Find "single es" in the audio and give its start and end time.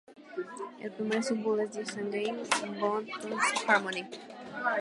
1.23-1.71